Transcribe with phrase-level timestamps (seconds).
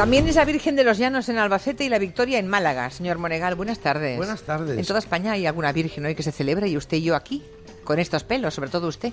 [0.00, 2.88] También es la Virgen de los Llanos en Albacete y la Victoria en Málaga.
[2.88, 4.16] Señor Monegal, buenas tardes.
[4.16, 4.78] Buenas tardes.
[4.78, 7.44] En toda España hay alguna Virgen hoy que se celebra y usted y yo aquí,
[7.84, 9.12] con estos pelos, sobre todo usted.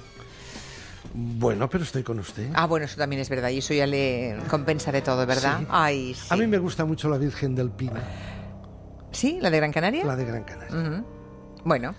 [1.13, 2.47] Bueno, pero estoy con usted.
[2.53, 5.59] Ah, bueno, eso también es verdad y eso ya le compensa de todo, ¿verdad?
[5.59, 5.67] Sí.
[5.69, 6.27] Ay, sí.
[6.29, 7.99] A mí me gusta mucho la Virgen del Pino,
[9.11, 9.39] ¿Sí?
[9.41, 10.05] ¿La de Gran Canaria?
[10.05, 11.03] la de Gran Canaria.
[11.65, 11.95] Bueno,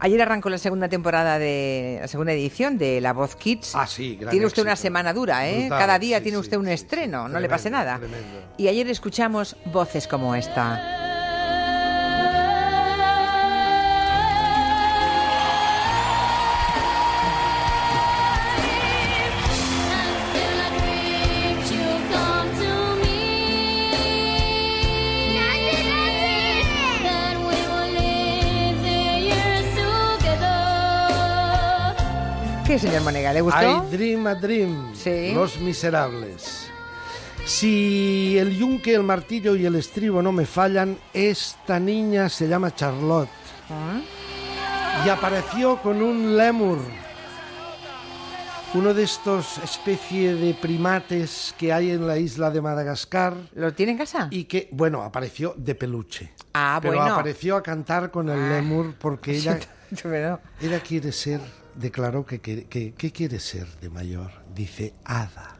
[0.00, 3.74] ayer arrancó la segunda temporada de la segunda edición de La Voz Kids.
[3.74, 5.60] Ah, sí, gran Tiene usted una semana dura, ¿eh?
[5.60, 7.98] Brutal, Cada día sí, tiene sí, usted un estreno, no le pase nada.
[7.98, 8.42] tremendo.
[8.56, 11.07] Y ayer escuchamos voces como esta.
[32.68, 33.32] ¿Qué, señor Monega?
[33.32, 33.86] ¿Le gustó?
[33.90, 35.32] I Dream a Dream, Sí.
[35.32, 36.68] Los Miserables.
[37.46, 42.74] Si el yunque, el martillo y el estribo no me fallan, esta niña se llama
[42.74, 43.30] Charlotte
[43.70, 44.02] ¿Ah?
[45.02, 46.76] y apareció con un lemur,
[48.74, 53.92] uno de estos especie de primates que hay en la isla de Madagascar ¿Lo tiene
[53.92, 54.28] en casa?
[54.30, 56.32] y que, bueno, apareció de peluche.
[56.52, 57.14] Ah, pero bueno.
[57.14, 59.58] apareció a cantar con el lemur porque ella,
[60.60, 61.40] ella quiere ser,
[61.78, 64.30] declaró que, que, que- ¿qué quiere ser de mayor.
[64.54, 65.56] Dice, hada.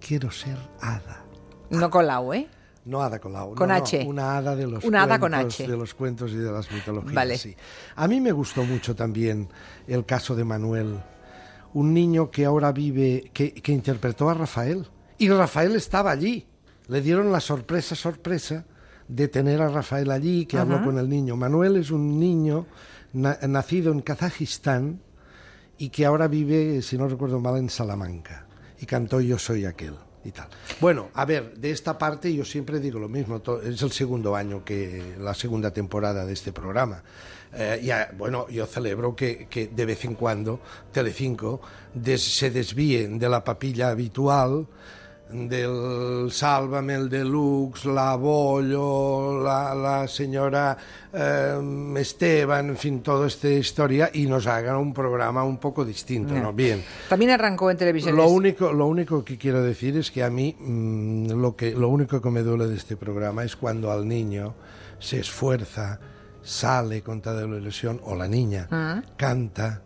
[0.00, 1.24] Quiero ser hada.
[1.70, 2.48] no colau, ¿eh?
[2.84, 3.54] No hada Colau.
[3.54, 4.04] Con no, no, H.
[4.06, 5.68] una hada de los Una hada con cuentos, H.
[5.70, 7.14] de los cuentos y de las mitologías.
[7.14, 7.36] Vale.
[7.36, 7.54] sí.
[7.94, 9.48] A mí me gustó mucho también
[9.86, 10.98] el caso de Manuel,
[11.74, 14.88] un niño que ahora vive, que, que interpretó a Rafael.
[15.18, 16.46] Y Rafael estaba allí.
[16.88, 18.64] Le dieron la sorpresa, sorpresa
[19.06, 21.36] de tener a Rafael allí, que habló con el niño.
[21.36, 22.66] Manuel es un niño
[23.12, 25.02] na- nacido en Kazajistán
[25.80, 28.46] y que ahora vive, si no recuerdo mal, en Salamanca.
[28.80, 30.46] Y cantó Yo soy aquel y tal.
[30.78, 34.62] Bueno, a ver, de esta parte yo siempre digo lo mismo, es el segundo año
[34.62, 37.02] que la segunda temporada de este programa.
[37.54, 40.60] Eh, ya, bueno, yo celebro que, que de vez en cuando
[40.92, 41.62] Telecinco
[42.18, 44.66] se desvíen de la papilla habitual
[45.32, 50.76] del Sálvame, el Deluxe, la Bollo, la, la señora
[51.12, 56.34] eh, Esteban, en fin, toda esta historia y nos hagan un programa un poco distinto,
[56.34, 56.52] ¿no?
[56.52, 56.82] Bien.
[57.08, 58.16] También arrancó en televisión.
[58.16, 61.88] Lo único, lo único que quiero decir es que a mí mm, lo, que, lo
[61.88, 64.54] único que me duele de este programa es cuando al niño
[64.98, 65.98] se esfuerza,
[66.42, 69.02] sale con toda la ilusión, o la niña Ah.
[69.16, 69.82] canta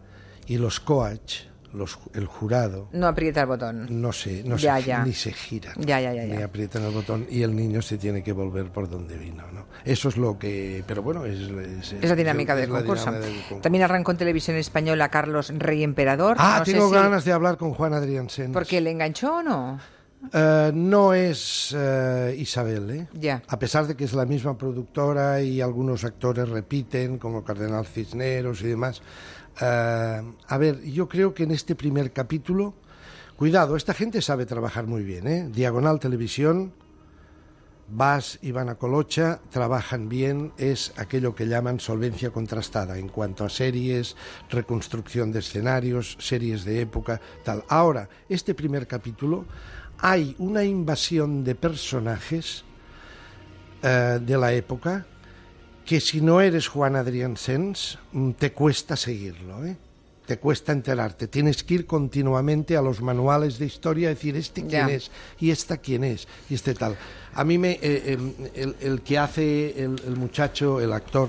[0.47, 4.01] y los coach, los, el jurado, No aprieta el botón.
[4.01, 5.05] no se, no Ya, se, ya.
[5.05, 6.45] ni se giran, Ya, ya, ya, ni ya.
[6.45, 9.45] aprietan el botón y el niño se tiene que volver por donde vino.
[9.53, 9.67] ¿no?
[9.85, 10.83] Eso es lo que...
[10.87, 13.05] Pero bueno, es, es, Es la dinámica es del concurso.
[13.07, 13.61] dinámica del concurso.
[13.63, 16.37] También arrancó en televisión española Carlos Rey Emperador.
[16.39, 18.53] Ah, No sé tengo si- ganas de hablar con Juan Adrián Sens.
[18.53, 19.79] ¿Porque le enganchó o no?
[20.33, 23.09] Eh, no es eh, Isabel, ¿eh?
[23.13, 23.43] Ya.
[23.47, 28.63] A pesar de que es la misma productora y algunos actores repiten, como Cardenal Cisneros
[28.63, 29.03] y demás.
[29.61, 32.75] Eh, a ver, yo creo que en este primer capítulo,
[33.37, 35.49] cuidado, esta gente sabe trabajar muy bien, ¿eh?
[35.51, 36.73] Diagonal Televisión,
[37.87, 44.17] Vas y Colocha trabajan bien, es aquello que llaman solvencia contrastada en cuanto a series,
[44.49, 47.63] reconstrucción de escenarios, series de época, tal.
[47.69, 49.45] Ahora, este primer capítulo,
[49.99, 52.65] hay una invasión de personajes
[53.83, 55.07] eh, de la época
[55.85, 59.77] que si no eres Juan Adrián Sens, mm, te cuesta seguirlo, ¿eh?
[60.27, 61.29] Te cuesta enterarte.
[61.29, 65.11] Tienes que ir continuamente a los manuales de historia, decir, ¿este quién es?
[65.39, 66.27] ¿Y esta quién es?
[66.49, 66.97] Y este tal.
[67.35, 67.73] A mí me...
[67.83, 71.29] eh, em, el, el que hace, el, el muchacho, el actor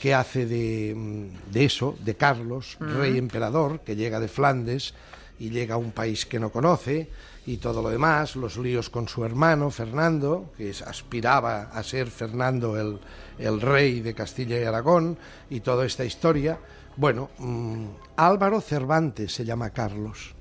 [0.00, 4.94] que hace de, mm, de eso, de Carlos, rey emperador, que llega de Flandes
[5.40, 7.08] y llega a un país que no conoce
[7.46, 12.78] y todo lo demás, los líos con su hermano Fernando, que aspiraba a ser Fernando
[12.78, 13.00] el,
[13.38, 16.58] el rey de Castilla y Aragón y toda esta historia.
[16.96, 20.34] Bueno, mm, Álvaro Cervantes se llama Carlos.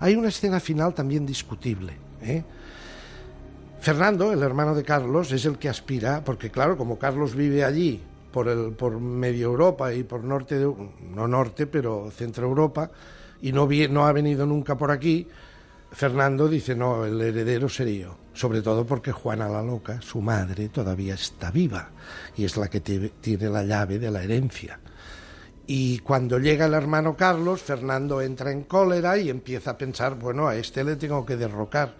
[0.00, 1.94] Hay una escena final también discutible.
[2.22, 2.44] ¿eh?
[3.80, 8.00] Fernando, el hermano de Carlos, es el que aspira, porque claro, como Carlos vive allí
[8.32, 10.72] por, el, por medio Europa y por norte, de,
[11.10, 12.90] no norte, pero centro Europa,
[13.42, 15.26] y no, vi- no ha venido nunca por aquí,
[15.90, 18.16] Fernando dice, no, el heredero seré yo.
[18.34, 21.90] Sobre todo porque Juana la Loca, su madre, todavía está viva
[22.36, 24.78] y es la que te- tiene la llave de la herencia.
[25.66, 30.46] Y cuando llega el hermano Carlos, Fernando entra en cólera y empieza a pensar, bueno,
[30.46, 31.94] a este le tengo que derrocar.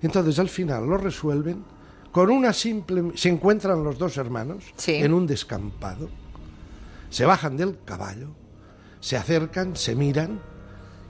[0.00, 1.64] Entonces al final lo resuelven
[2.12, 3.12] con una simple...
[3.16, 4.94] Se encuentran los dos hermanos Sí.
[4.94, 6.08] en un descampado,
[7.10, 8.28] se bajan del caballo,
[9.00, 10.40] se acercan, se miran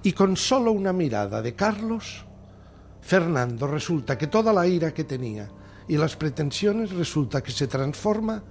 [0.03, 2.25] y con solo una mirada de Carlos,
[3.01, 5.49] Fernando resulta que toda la ira que tenía
[5.89, 8.43] y las pretensiones resulta que se transforma,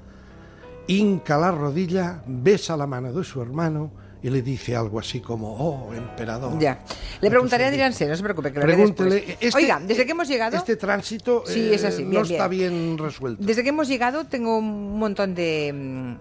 [0.88, 3.92] hinca la rodilla, besa la mano de su hermano
[4.22, 6.60] y le dice algo así como, oh, emperador.
[6.60, 6.84] Ya.
[7.22, 10.12] Le preguntaré a Adrián C, no se preocupe, que lo Pregúntele, este- Oiga, desde que
[10.12, 10.58] hemos llegado...
[10.58, 12.98] Este tránsito Sí, eh, es así, no bien, está bien.
[12.98, 13.42] resuelto.
[13.42, 15.72] Desde que hemos llegado tengo un montón de,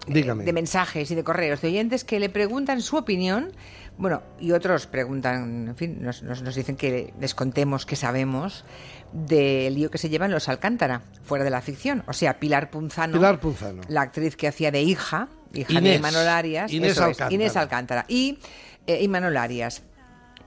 [0.07, 0.45] mm, Dígame.
[0.45, 3.51] de mensajes y de correos de oyentes que le preguntan su opinión.
[3.99, 8.63] Bueno, y otros preguntan, en fin, nos, nos- nos dicen que les contemos que sabemos
[9.11, 12.03] del lío que se llevan los Alcántara, fuera de la ficción.
[12.07, 13.81] O sea, Pilar Punzano, Pilar Punzano.
[13.89, 15.99] la actriz que hacía de hija, hija de Inés.
[15.99, 17.33] Imanol Arias, Inés eso es, Alcántara.
[17.33, 18.05] Inés Alcántara.
[18.07, 18.39] Y
[18.87, 19.83] eh, Imanol Arias.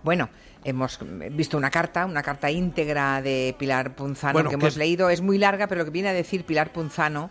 [0.02, 0.30] Bueno,
[0.64, 0.98] hemos
[1.32, 5.10] visto una carta, una carta íntegra de Pilar Punzano Bueno, que que- hemos leído.
[5.10, 7.30] Es muy larga, pero lo que viene a decir Pilar Punzano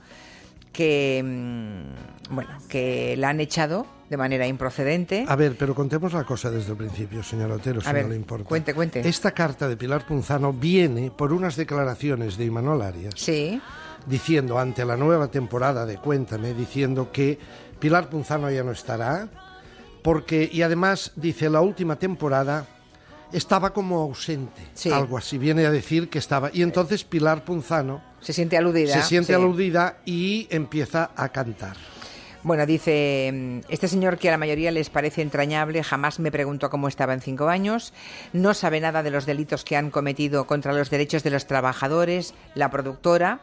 [0.71, 5.23] que mm, bueno, que la han echado de manera improcedente.
[5.25, 8.09] A ver, pero contemos la cosa desde el principio, señor Otero, si A ver, no
[8.09, 8.43] le importa.
[8.49, 8.99] cuente, cuente.
[9.07, 13.61] Esta carta de Pilar Punzano viene por unas declaraciones de Imanol Arias, Sí,
[14.05, 17.39] diciendo ante la nueva temporada de Cuéntame, diciendo que
[17.79, 19.29] Pilar Punzano ya no estará,
[20.03, 22.65] porque, y además dice, la última temporada
[23.31, 24.91] estaba como ausente, Sí.
[24.91, 26.49] algo así, viene a decir que estaba.
[26.51, 28.93] Y entonces Pilar Punzano se siente aludida.
[28.93, 29.33] se siente sí.
[29.35, 31.77] aludida y empieza a cantar.
[32.43, 36.71] Bueno, dice, mm, este señor que a la mayoría les parece entrañable jamás me preguntó
[36.71, 37.93] cómo estaba en cinco años,
[38.33, 42.33] no sabe nada de los delitos que han cometido contra los derechos de los trabajadores,
[42.55, 43.41] la productora,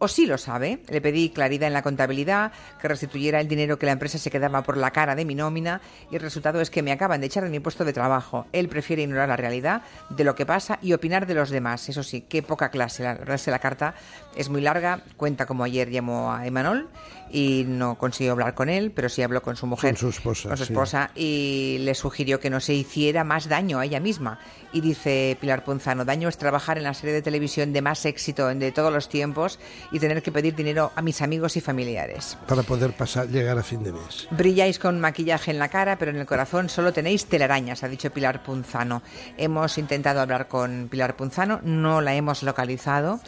[0.00, 0.80] o sí lo sabe.
[0.88, 2.50] Le pedí claridad en la contabilidad,
[2.82, 5.80] que restituyera el dinero que la empresa se quedaba por la cara de mi nómina
[6.10, 8.46] y el resultado es que me acaban de echar de mi puesto de trabajo.
[8.52, 11.88] Él prefiere ignorar la realidad de lo que pasa y opinar de los demás.
[11.88, 13.04] Eso sí, qué poca clase.
[13.04, 13.94] La verdad es que la carta
[14.34, 16.88] es muy larga, cuenta como ayer llamó a Emanol
[17.30, 19.90] y no consiguió hablar con él, pero sí habló con su mujer.
[19.92, 20.72] Con su esposa, Con su sí.
[20.72, 24.40] esposa y le sugirió que no se hiciera más daño a ella misma.
[24.72, 28.48] Y dice Pilar Punzano, daño es trabajar en la serie de televisión de más éxito
[28.48, 29.58] de todos los tiempos
[29.92, 32.36] y tener que pedir dinero a mis amigos y familiares.
[32.46, 34.28] para poder pasar, llegar a fin de mes.
[34.30, 38.10] Brilláis con maquillaje en la cara, pero en el corazón solo tenéis telarañas, ha dicho
[38.10, 39.02] Pilar Punzano.
[39.36, 43.20] Hemos intentado hablar con Pilar Punzano, no la hemos localizado.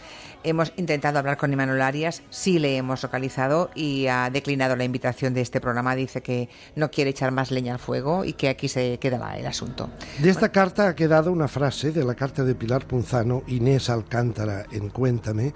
[0.44, 5.35] Hemos intentado hablar con Imanol Arias, sí le hemos localizado y ha declinado la invitación
[5.35, 5.94] de este programa.
[5.94, 9.37] Dice que no quiere echar más leña al fuego y que aquí se queda la-
[9.38, 9.88] el asunto.
[10.19, 14.65] De esta carta ha quedado una frase de la carta de Pilar Punzano, Inés Alcántara
[14.73, 15.55] en Cuéntame,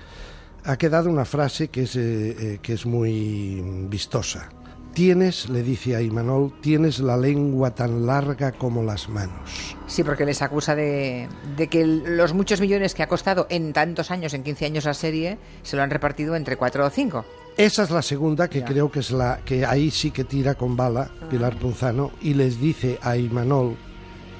[0.66, 2.00] ha quedado una frase que es, eh,
[2.38, 4.48] eh, que es muy vistosa.
[4.92, 9.76] Tienes, le dice a Imanol, tienes la lengua tan larga como las manos.
[9.86, 14.10] Sí, porque les acusa de, de que los muchos millones que ha costado en tantos
[14.10, 17.26] años, en 15 años la serie, se lo han repartido entre cuatro o cinco.
[17.58, 18.64] Esa es la segunda que Ya.
[18.66, 22.58] creo que es la que ahí sí que tira con bala Pilar Punzano y les
[22.58, 23.76] dice a Imanol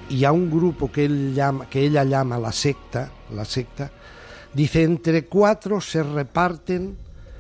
[0.09, 3.91] y a un grupo que él llama que ella llama la secta, la secta,
[4.57, 6.97] dice entre cuatro se reparten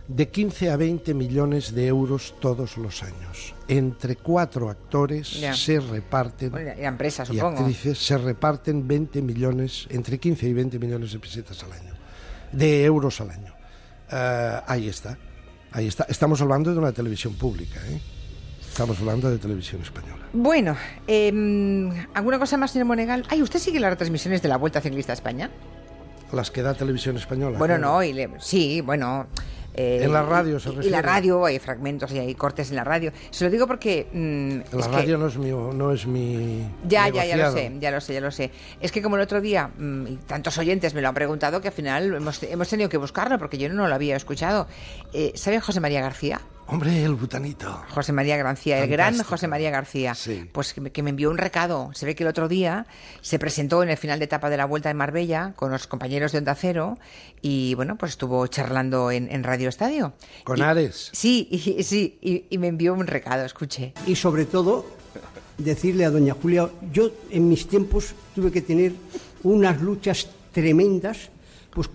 [0.07, 3.55] de 15 a 20 millones de euros todos los años.
[3.69, 7.59] Entre cuatro actores se reparten y la empresa, y supongo.
[7.59, 11.95] actrices se reparten 20 millones, entre 15 y 20 millones de pesetas al año,
[12.53, 13.55] de euros al año.
[14.13, 15.19] Eh, ahí está,
[15.73, 16.07] ahí está.
[16.09, 17.99] Estamos hablando de una televisión pública, ¿eh?
[18.61, 20.29] Estamos hablando de televisión española.
[20.35, 20.77] Bueno,
[21.07, 23.25] em, ¿alguna cosa más, señor Monegal?
[23.31, 25.51] Ay, ¿usted sigue las retransmisiones de la Vuelta Ciclista a España?
[26.37, 27.59] Las que da televisión española.
[27.59, 27.93] Bueno, claro.
[27.95, 29.27] no, y le- sí, bueno.
[29.75, 30.91] eh, En la radio se refiere.
[30.91, 33.13] la radio, hay fragmentos y hay cortes en la radio.
[33.31, 34.07] Se lo digo porque.
[34.13, 37.73] mm, La que- radio no es mi, no es mi Ya, ya, ya lo sé,
[37.81, 38.51] ya lo sé, ya lo sé.
[38.81, 41.69] Es que como el otro día, mm, y tantos oyentes me lo han preguntado, que
[41.69, 44.67] al final hemos, hemos tenido que buscarlo porque yo no lo había escuchado.
[45.13, 46.41] Eh, ¿Sabe José María García?
[46.69, 47.81] Hombre, el butanito.
[47.91, 49.17] José María García, el gran.
[49.23, 50.49] José María García, Sí.
[50.53, 51.91] pues que me, que me envió un recado.
[51.95, 52.87] Se ve que el otro día
[53.21, 56.33] se presentó en el final de etapa de la Vuelta en Marbella con los compañeros
[56.33, 56.99] de Onda Cero
[57.41, 60.15] y bueno, pues estuvo charlando en, en Radio Estadio.
[60.43, 61.11] Con Y- Ares.
[61.13, 63.93] Sí, y, sí, y, y me envió un recado, escuche.
[64.05, 64.87] y sobre todo
[65.59, 68.93] decirle a doña Julia, yo en mis tiempos tuve que tener
[69.45, 71.31] unas luchas tremendas,
[71.71, 71.89] pues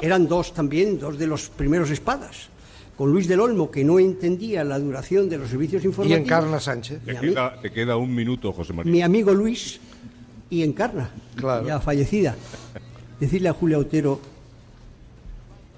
[0.00, 2.48] eran dos también, dos de los primeros espadas,
[2.96, 6.20] con Luis del Olmo, que no entendía la duración de los servicios Y informativos.
[6.24, 7.00] Encarna Sánchez.
[7.04, 8.90] Te queda, te queda un minuto, José María.
[8.92, 9.80] mi amigo Luis
[10.50, 11.66] y Encarna, Claro.
[11.66, 12.36] ya fallecida.
[13.18, 14.20] Decirle a Julia Otero,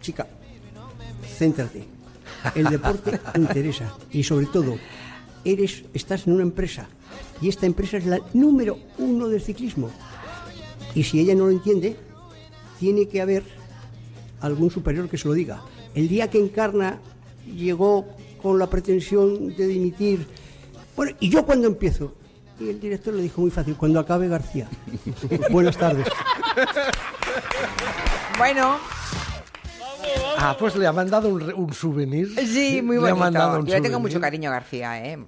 [0.01, 0.27] chica,
[1.39, 1.85] céntrate.
[2.55, 4.77] El deporte interesa y sobre todo,
[5.45, 6.87] eres, estás en una empresa
[7.41, 9.91] y esta empresa es la número uno del ciclismo.
[10.95, 11.97] Y si ella no lo entiende,
[12.79, 13.43] tiene que haber
[14.41, 15.61] algún superior que se lo diga.
[15.97, 17.01] El día que Encarna
[17.53, 18.07] llegó
[18.43, 20.27] con la pretensión de dimitir,
[20.95, 22.15] bueno, ¿y yo cuando empiezo?
[22.61, 24.69] Y el director le dijo muy fácil, cuando acabe García.
[25.51, 26.07] Buenas tardes.
[28.39, 28.79] Bueno,
[30.39, 32.29] Ah, pues le ha mandado un, souvenir.
[32.47, 33.17] Sí, muy Le ha bonito.
[33.17, 34.01] mandado un Yo le tengo souvenir.
[34.01, 35.19] mucho cariño a García, ¿eh?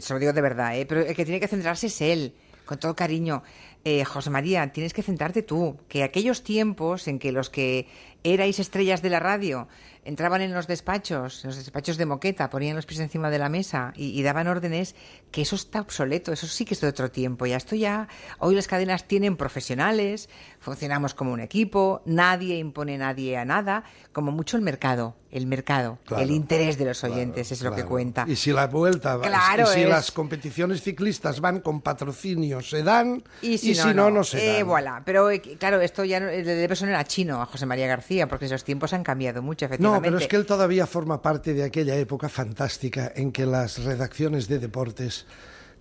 [0.00, 0.86] Se lo digo de verdad, ¿eh?
[0.86, 3.42] Pero el que tiene que centrarse es él, con todo cariño.
[3.84, 5.76] Eh, José María, tienes que centrarte tú.
[5.88, 7.88] Que aquellos tiempos en que los que
[8.24, 9.68] erais estrellas de la radio
[10.06, 13.48] entraban en los despachos, en los despachos de moqueta, ponían los pies encima de la
[13.48, 14.94] mesa y, y daban órdenes,
[15.30, 17.46] que eso está obsoleto, eso sí que es de otro tiempo.
[17.46, 18.06] Ya esto ya,
[18.38, 20.28] hoy las cadenas tienen profesionales,
[20.60, 25.46] funcionamos como un equipo, nadie impone a nadie a nada, como mucho el mercado, el
[25.46, 28.26] mercado, Claro, el interés de los oyentes es lo que cuenta.
[28.28, 32.60] Y si la vuelta, va- Claro, y si es- las competiciones ciclistas van con patrocinio,
[32.60, 34.66] se dan, Y si, no, no, no, no, se Eh, dan.
[34.66, 35.02] voilà.
[35.06, 38.13] Pero eh, claro, esto ya no- le debe sonar a chino, a José María García,
[38.28, 40.08] porque esos tiempos han cambiado mucho, No, efectivamente.
[40.08, 44.48] pero es que él todavía forma parte de aquella época fantástica en que las redacciones
[44.48, 45.26] de deportes,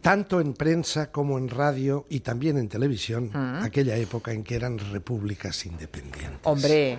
[0.02, 3.64] tanto en prensa como en radio y también en televisión, Mm.
[3.64, 6.40] aquella época en que eran repúblicas independientes.
[6.44, 6.98] Hombre,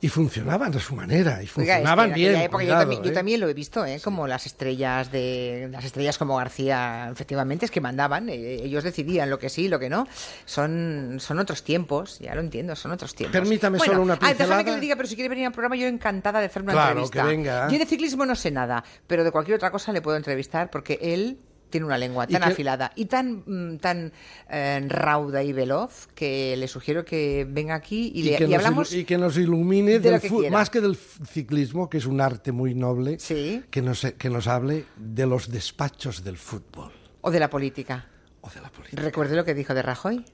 [0.00, 2.36] Y funcionaban a su manera, y oiga, es que funcionaban en bien.
[2.36, 3.14] época yo, también, yo ¿eh?
[3.14, 4.00] también lo he visto, ¿eh?
[4.02, 9.30] como las estrellas de las estrellas como García, efectivamente, es que mandaban, eh, ellos decidían
[9.30, 10.06] lo que sí, lo que no.
[10.44, 13.38] Son, son otros tiempos, ya lo entiendo, son otros tiempos.
[13.40, 14.74] Permítame Bueno, solo una ah, déjame que pincelada.
[14.74, 17.22] le diga, pero si quiere venir al programa, yo encantada de hacer una Claro, entrevista.
[17.22, 17.68] que venga.
[17.70, 20.98] Yo de ciclismo no sé nada, pero de cualquier otra cosa le puedo entrevistar porque
[21.00, 21.38] él
[21.76, 24.12] tiene una lengua Y tan afilada y tan mm, tan
[24.48, 28.56] eh, rauda y veloz que le sugiero que venga aquí y, le, que y nos
[28.56, 32.20] hablamos y que nos ilumine de del que más que del ciclismo, que es un
[32.20, 33.62] arte muy noble, Sí.
[33.70, 38.06] que, nos, que nos hable de los despachos del fútbol o de la política.
[38.40, 39.02] o de la política.
[39.02, 40.24] Recuerde lo que dijo de Rajoy.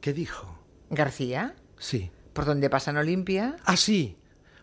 [0.00, 0.58] ¿Qué dijo?
[0.90, 2.10] García, Sí.
[2.32, 4.16] por donde pasan Olimpia, Ah, sí.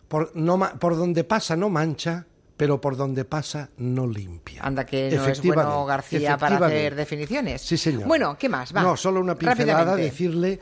[0.08, 4.62] Por, no, por donde pasa no mancha, pero por donde pasa no limpia.
[4.62, 7.62] anda que no es bueno García para hacer definiciones.
[7.62, 8.04] Sí, señor.
[8.06, 8.74] Bueno, ¿qué más?
[8.74, 8.82] Va.
[8.82, 10.60] No, solo una pincelada, decirle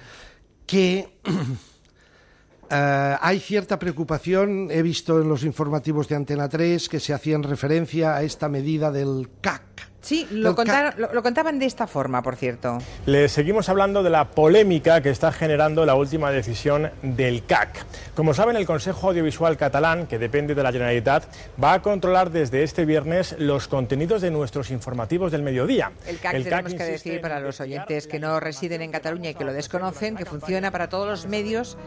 [0.66, 1.18] que
[2.70, 7.42] eh, hay cierta preocupación, he visto en los informativos de Antena 3 que se hacían
[7.42, 9.89] referencia a esta medida del CAC.
[10.10, 12.78] Sí, lo, contaron- lo- lo contaban de esta forma, por cierto.
[13.06, 17.84] Le seguimos hablando de la polémica que está generando la última decisión del CAC.
[18.16, 21.26] Como saben, el Consejo Audiovisual Catalán, que depende de la Generalitat,
[21.62, 25.92] va a controlar desde este viernes los contenidos de nuestros informativos del mediodía.
[26.08, 29.44] El CAC, tenemos que decir para los oyentes que no residen en Cataluña y que
[29.44, 31.78] lo desconocen, que funciona para todos los medios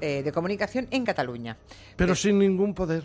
[0.00, 1.56] eh, de comunicación en Cataluña.
[1.96, 3.02] Pero sin ningún poder.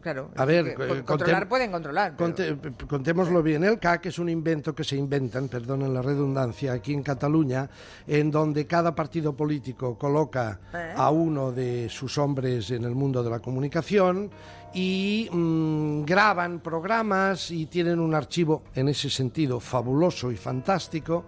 [0.00, 2.14] Claro, A ver, que eh, con- controlar pueden controlar.
[2.16, 6.02] pero- Conte- p- contémoslo bien, el CAC es un invento que se inventan, perdonen la
[6.02, 7.68] redundancia, aquí en Cataluña,
[8.06, 10.92] en donde cada partido político coloca ¿Eh?
[10.96, 14.30] a uno de sus hombres en el mundo de la comunicación
[14.74, 21.24] y mm, graban programas y tienen un archivo en ese sentido fabuloso y fantástico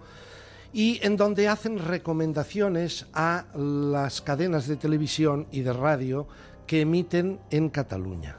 [0.73, 6.27] y en donde hacen recomendaciones a las cadenas de televisión y de radio
[6.65, 8.37] que emiten en Cataluña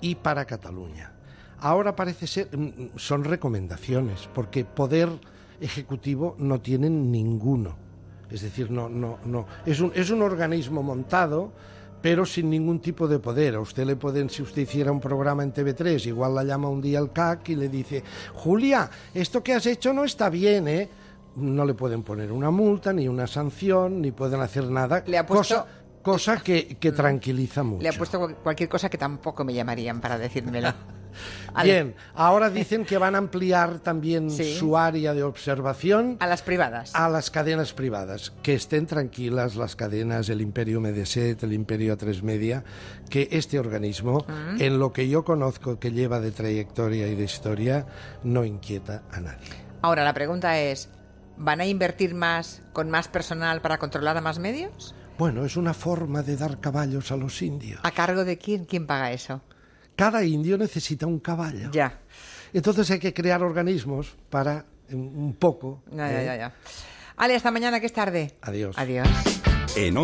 [0.00, 1.12] y para Cataluña.
[1.58, 5.08] Ahora parece ser, mm, son recomendaciones, porque poder
[5.60, 7.76] ejecutivo no tienen ninguno.
[8.30, 9.46] Es decir, no, no, no.
[9.64, 11.52] Es un, es un organismo montado,
[12.02, 13.54] pero sin ningún tipo de poder.
[13.54, 16.80] A usted le pueden, si usted hiciera un programa en TV3, igual la llama un
[16.82, 18.02] día al CAC y le dice,
[18.34, 20.88] Julia, esto que has hecho no está bien, ¿eh?
[21.36, 25.02] No le pueden poner una multa, ni una sanción, ni pueden hacer nada.
[25.06, 25.66] Le ha puesto- cosa,
[26.04, 27.82] cosa que, que tranquiliza mucho.
[27.82, 30.72] Le ha puesto cual- cualquier cosa que tampoco me llamarían para decírmelo.
[31.54, 34.56] Ale, Bien, ahora dicen que van a ampliar también Sí.
[34.56, 36.92] su área de observación A las privadas.
[36.94, 38.32] a las cadenas privadas.
[38.42, 42.64] Que estén tranquilas las cadenas, el Imperio Mediaset, el Imperio A3 Media,
[43.10, 44.26] que este organismo,
[44.58, 47.86] en lo que yo conozco que lleva de trayectoria y de historia,
[48.24, 49.46] no inquieta a nadie.
[49.82, 50.88] Ahora, la pregunta es,
[51.36, 54.96] ¿van a invertir más con más personal para controlar a más medios?
[55.18, 57.80] Bueno, es una forma de dar caballos a los indios.
[57.82, 58.64] ¿A cargo de quién?
[58.64, 59.42] ¿Quién paga eso?
[59.96, 61.70] Cada indio necesita un caballo.
[61.70, 62.00] Ya.
[62.52, 65.82] Entonces hay que crear organismos para un poco.
[65.90, 66.52] Ya, ya, eh, ya, ya.
[67.16, 68.34] Ale, hasta mañana, que es tarde.
[68.42, 68.76] Adiós.
[68.78, 69.08] Adiós.
[69.76, 69.92] En